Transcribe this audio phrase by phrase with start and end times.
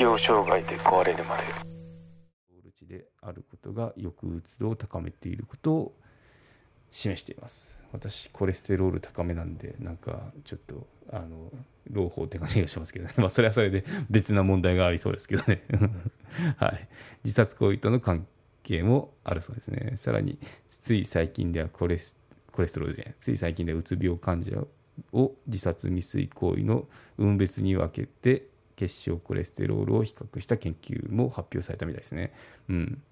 [0.00, 1.42] 適応障害で壊れるまで。
[2.64, 5.94] ル値であることが抑うつ度を高めていることを
[6.90, 7.78] 示しています。
[7.92, 11.52] 私コレステロール高めなんでなんかちょっとあの
[11.90, 13.12] 朗報って感じがしますけどね。
[13.20, 15.64] まあそれはそれで別な問題がありそうですけどね。
[16.56, 16.88] はい。
[17.24, 18.26] 自殺行為との関
[18.62, 19.98] 係もあるそうですね。
[19.98, 20.38] さらに
[20.80, 22.16] つい最近ではコレス
[22.52, 23.14] コレステロールじゃない。
[23.20, 24.66] つい最近ではうつ病患者
[25.12, 28.48] を自殺未遂行為の運別に分けて
[28.88, 32.32] 血小コレステロールを比較した研究も発表されたみたいですね。
[32.68, 33.02] うん、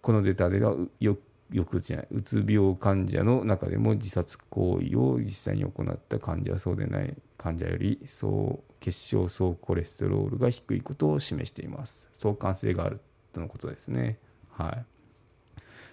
[0.00, 1.18] このデータではよ
[1.50, 12.08] 抑うつじゃないうつ病患者の中でも自殺行為を実際に行った患者はそうでない患者より総血小総コレステロールが低いことを示しています。
[12.14, 13.00] 相関性がある
[13.32, 14.18] とのことですね。
[14.50, 14.91] はい。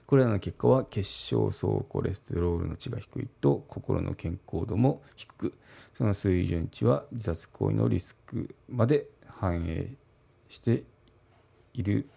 [0.09, 5.53] これらの結果は血小総コレステロールの値が低いと心の健康度も低く
[5.95, 9.93] その水準値は自殺行為のリスクまで反映
[10.49, 10.81] して
[11.75, 12.09] いる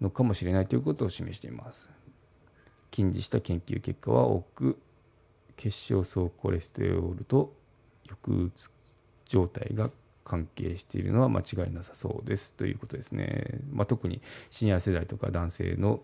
[0.00, 1.88] のかもしれないということを示しています。
[2.92, 4.78] 近似した研究結果は多く
[5.56, 7.52] 血小総コレステロールと
[8.06, 8.70] 抑うつ
[9.26, 9.90] 状態が
[10.22, 12.52] 関係しているのは間違いなさそうです。
[12.52, 16.02] ということですね、まあ、特にシニア世代とか男性の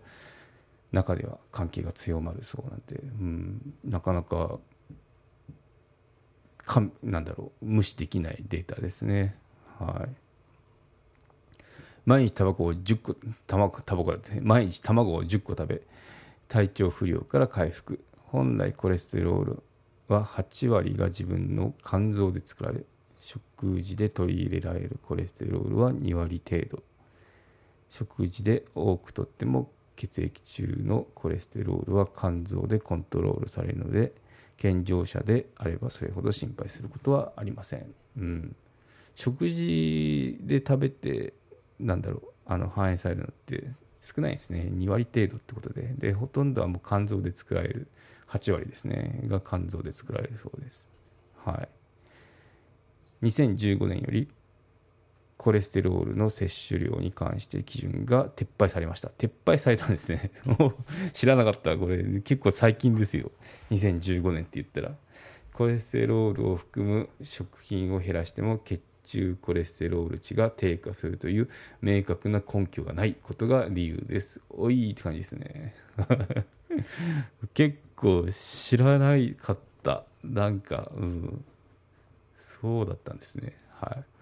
[0.95, 4.59] 中では関係が強まるそうなんで、うん、なかなか
[6.65, 9.35] かなんだろう無視できないデータですね。
[9.77, 10.09] はい。
[12.05, 15.81] 毎日タバコを10個タバコタバコだって毎日卵を10個食べ
[16.47, 17.99] 体調不良から回復。
[18.27, 19.63] 本来コレステロール
[20.07, 22.83] は8割が自分の肝臓で作られ
[23.19, 26.83] 食事で取り入れられるコレステロールは2割程度。
[27.89, 34.13] 食事で多くとっても血液中のコレステロールは肝臓でコントロールされるので
[34.57, 38.55] 健常者であればそれほど心配することはありません、うん、
[39.15, 41.33] 食事で食べて
[41.79, 43.69] なんだろうあの反映されるのって
[44.05, 44.69] 少ないですね。
[44.71, 45.93] 2割程度ってことで。
[45.97, 47.87] でほとんどはもう肝臓で作られる
[48.29, 49.21] 8割ですね。
[49.25, 50.91] が肝臓で作られるそうです。
[51.43, 51.67] は
[53.23, 53.25] い。
[53.25, 54.29] 2015年より
[55.37, 59.09] コレステロールの摂取量に関して基準が撤廃されました。
[59.09, 60.31] 撤廃されたんですね。
[61.13, 61.77] 知らなかった。
[61.77, 63.31] これ結構最近ですよ。
[63.71, 64.95] 2015年って言ったら。
[65.53, 71.49] コレステロールを含む食品を減らしても血中コレステロール値が低下するという
[71.81, 74.41] 明確な根拠がないことが理由です。
[74.49, 75.75] おいって感じですね。
[77.53, 80.03] 結構知らないかった。
[80.23, 81.45] なんかうん。
[82.37, 83.53] そうだったんですね。
[83.69, 84.14] はい。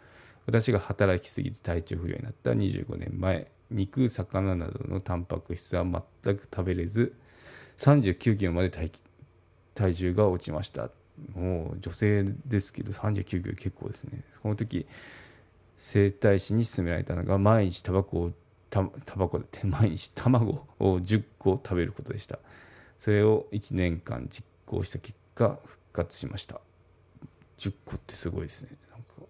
[0.46, 7.14] 私が働きすぎて体調不良になった25年前肉魚などのタンパク質は全く食べれず
[7.78, 8.92] 39キロまで体
[9.76, 10.90] 体重が落ちました。
[11.36, 14.24] もう女性ですけど39キロ結構ですね。
[14.42, 14.86] この時
[15.78, 18.32] 整体師に勧められたのが毎日タバコを
[18.70, 22.40] タタバコで 毎日卵を10個食べることでした。
[23.00, 26.62] それを1年間実行した結果復活しました。
[27.58, 28.78] 10個ってすごいですね。
[28.92, 29.28] なんか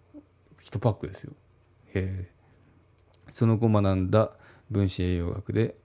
[0.63, 1.33] 1パックですよ。
[1.93, 2.29] へえ
[3.31, 4.31] その後学んだ
[4.69, 5.75] 分子栄養学で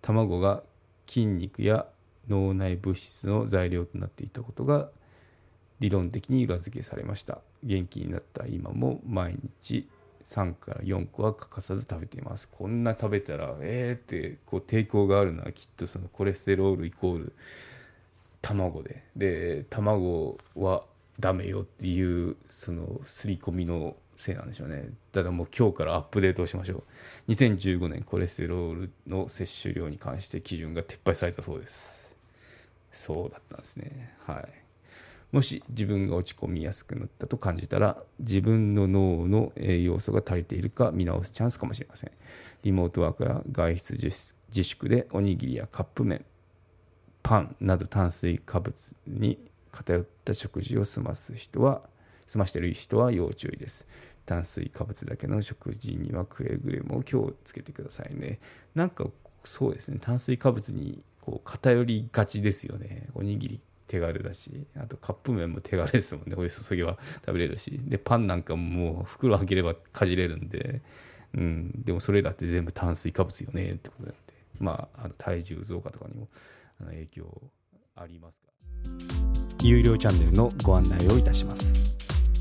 [0.00, 0.62] 卵が
[1.06, 1.86] 筋肉や
[2.28, 4.90] 脳内物質の材料となっていたことが
[5.80, 7.38] 理論的に裏付けされました。
[7.62, 9.88] 元気になった今も毎日
[10.24, 12.48] 3から4個は欠かさず食べています。
[12.48, 17.32] こんな食べたらえーってこう抵抗があるのはきっとそのコレステロールイコール
[18.42, 19.04] 卵で。
[19.16, 20.84] で卵は
[21.18, 24.90] ダメよっていうその刷り込みのせいなんでしょうね。
[25.12, 26.82] ただもう今日からアップデートをしましょ
[27.28, 27.32] う。
[27.32, 32.10] 2015年コレステロールの摂取量に関して基準が撤廃されたそうです。
[32.92, 34.14] そうだったんですね。
[34.26, 34.44] はい。
[35.30, 42.10] もし自分が落ち込みやすくなったと感じたら自分の脳の栄養素が足りているか見直すチャンスかもしれません。
[42.64, 46.24] リモートワークや外出自粛でおにぎりやカップ麺、
[47.22, 49.38] パンなど炭水化物に
[49.70, 51.82] 偏った食事を済ます人は
[52.28, 53.88] 済ましている人は要注意です。
[54.24, 58.38] 炭水化物だけの食事にはくれぐれも気をつけてくださいね。
[58.76, 59.06] なんか
[59.44, 63.08] そうですね、炭水化物にこう偏りがちですよね。
[63.14, 66.36] おにぎり手軽だし、あとカップ麺も手軽ですもんね。
[66.36, 67.80] お湯注ぎは食べれるし。
[67.84, 70.82] で、パンなんかももう袋開ければかじれるんで、
[71.34, 74.18] うん、でもそれらって全部炭水化物よねってことなんで、
[74.58, 76.28] まあ、あの体重増加とかにも
[76.84, 77.42] 影響
[77.96, 78.48] ありますか？
[79.62, 81.72] 有料チャンネルのご案内をいたします。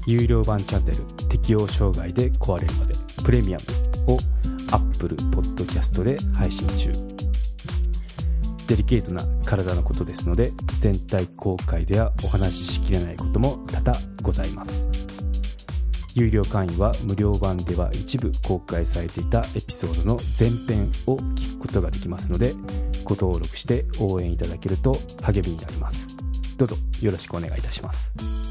[0.07, 2.95] 有料版チャンネル適応障害で壊れるまで
[3.25, 3.57] プレミア
[4.07, 4.18] ムを
[4.71, 6.92] Apple Podcast で配信中。
[8.68, 14.88] デリケートな体のことですので全体公開ではお話ししきれないことも多々ございます。
[16.15, 22.54] 有料会員は無料版では一部公開されていたエピソードの前編を聞くことができますので
[23.04, 26.07] ご登録して応援いただけると励みになります。
[26.56, 28.47] どうぞよろしくお願いいたします。